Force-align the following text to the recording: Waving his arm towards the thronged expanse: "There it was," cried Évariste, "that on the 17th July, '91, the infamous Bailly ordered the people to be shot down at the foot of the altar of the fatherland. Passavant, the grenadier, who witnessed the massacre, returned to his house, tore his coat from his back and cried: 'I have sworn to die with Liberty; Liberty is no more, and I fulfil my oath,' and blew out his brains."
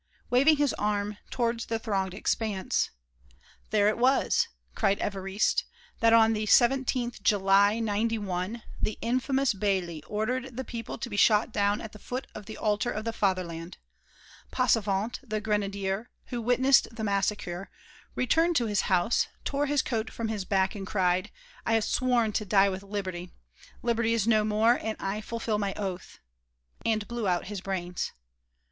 Waving 0.31 0.55
his 0.57 0.73
arm 0.79 1.19
towards 1.29 1.67
the 1.67 1.77
thronged 1.77 2.15
expanse: 2.15 2.89
"There 3.69 3.87
it 3.87 3.99
was," 3.99 4.47
cried 4.73 4.97
Évariste, 4.99 5.61
"that 5.99 6.11
on 6.11 6.33
the 6.33 6.47
17th 6.47 7.21
July, 7.21 7.79
'91, 7.79 8.63
the 8.81 8.97
infamous 9.01 9.53
Bailly 9.53 10.01
ordered 10.07 10.57
the 10.57 10.63
people 10.63 10.97
to 10.97 11.07
be 11.07 11.17
shot 11.17 11.51
down 11.53 11.79
at 11.81 11.91
the 11.91 11.99
foot 11.99 12.25
of 12.33 12.47
the 12.47 12.57
altar 12.57 12.89
of 12.89 13.05
the 13.05 13.13
fatherland. 13.13 13.77
Passavant, 14.51 15.19
the 15.21 15.39
grenadier, 15.39 16.09
who 16.29 16.41
witnessed 16.41 16.87
the 16.91 17.03
massacre, 17.03 17.69
returned 18.15 18.55
to 18.55 18.65
his 18.65 18.81
house, 18.89 19.27
tore 19.45 19.67
his 19.67 19.83
coat 19.83 20.09
from 20.11 20.29
his 20.29 20.45
back 20.45 20.73
and 20.73 20.87
cried: 20.87 21.29
'I 21.67 21.73
have 21.73 21.83
sworn 21.83 22.31
to 22.31 22.43
die 22.43 22.69
with 22.69 22.81
Liberty; 22.81 23.29
Liberty 23.83 24.15
is 24.15 24.27
no 24.27 24.43
more, 24.43 24.79
and 24.81 24.97
I 24.99 25.21
fulfil 25.21 25.59
my 25.59 25.75
oath,' 25.75 26.17
and 26.83 27.07
blew 27.07 27.27
out 27.27 27.45
his 27.49 27.61
brains." 27.61 28.11